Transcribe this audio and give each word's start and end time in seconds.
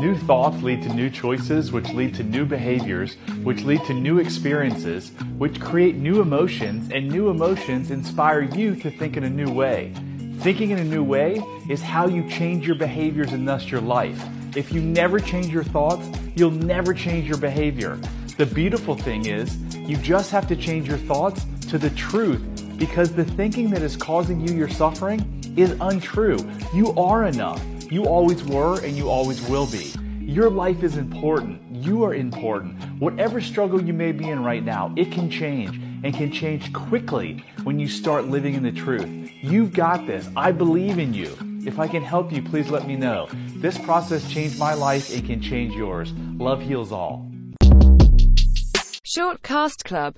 New 0.00 0.16
thoughts 0.16 0.62
lead 0.62 0.82
to 0.82 0.88
new 0.94 1.10
choices, 1.10 1.72
which 1.72 1.86
lead 1.90 2.14
to 2.14 2.22
new 2.22 2.46
behaviors, 2.46 3.16
which 3.42 3.64
lead 3.64 3.84
to 3.84 3.92
new 3.92 4.18
experiences, 4.18 5.12
which 5.36 5.60
create 5.60 5.94
new 5.94 6.22
emotions, 6.22 6.90
and 6.90 7.06
new 7.06 7.28
emotions 7.28 7.90
inspire 7.90 8.40
you 8.40 8.74
to 8.74 8.90
think 8.90 9.18
in 9.18 9.24
a 9.24 9.28
new 9.28 9.52
way. 9.52 9.92
Thinking 10.38 10.70
in 10.70 10.78
a 10.78 10.84
new 10.84 11.04
way 11.04 11.42
is 11.68 11.82
how 11.82 12.06
you 12.06 12.26
change 12.30 12.66
your 12.66 12.76
behaviors 12.76 13.34
and 13.34 13.46
thus 13.46 13.70
your 13.70 13.82
life. 13.82 14.26
If 14.56 14.72
you 14.72 14.80
never 14.80 15.20
change 15.20 15.48
your 15.48 15.64
thoughts, 15.64 16.08
you'll 16.34 16.50
never 16.50 16.94
change 16.94 17.28
your 17.28 17.36
behavior. 17.36 17.96
The 18.38 18.46
beautiful 18.46 18.96
thing 18.96 19.26
is, 19.26 19.54
you 19.74 19.98
just 19.98 20.30
have 20.30 20.48
to 20.48 20.56
change 20.56 20.88
your 20.88 20.96
thoughts 20.96 21.44
to 21.68 21.76
the 21.76 21.90
truth 21.90 22.40
because 22.78 23.12
the 23.12 23.26
thinking 23.26 23.68
that 23.68 23.82
is 23.82 23.98
causing 23.98 24.40
you 24.40 24.54
your 24.54 24.70
suffering 24.70 25.42
is 25.58 25.76
untrue. 25.82 26.38
You 26.72 26.94
are 26.94 27.26
enough. 27.26 27.62
You 27.90 28.04
always 28.04 28.44
were 28.44 28.80
and 28.84 28.96
you 28.96 29.10
always 29.10 29.42
will 29.48 29.66
be. 29.66 29.92
Your 30.20 30.48
life 30.48 30.84
is 30.84 30.96
important. 30.96 31.60
You 31.74 32.04
are 32.04 32.14
important. 32.14 32.80
Whatever 33.00 33.40
struggle 33.40 33.82
you 33.82 33.92
may 33.92 34.12
be 34.12 34.28
in 34.28 34.44
right 34.44 34.62
now, 34.62 34.94
it 34.96 35.10
can 35.10 35.28
change 35.28 35.76
and 36.04 36.14
can 36.14 36.30
change 36.30 36.72
quickly 36.72 37.44
when 37.64 37.80
you 37.80 37.88
start 37.88 38.26
living 38.26 38.54
in 38.54 38.62
the 38.62 38.70
truth. 38.70 39.08
You've 39.42 39.72
got 39.72 40.06
this. 40.06 40.28
I 40.36 40.52
believe 40.52 41.00
in 41.00 41.12
you. 41.12 41.36
If 41.66 41.80
I 41.80 41.88
can 41.88 42.04
help 42.04 42.32
you, 42.32 42.42
please 42.42 42.70
let 42.70 42.86
me 42.86 42.94
know. 42.94 43.28
This 43.56 43.76
process 43.76 44.30
changed 44.30 44.56
my 44.56 44.74
life 44.74 45.12
and 45.12 45.26
can 45.26 45.42
change 45.42 45.74
yours. 45.74 46.12
Love 46.38 46.62
heals 46.62 46.92
all. 46.92 47.28
Shortcast 49.04 49.82
Club 49.82 50.08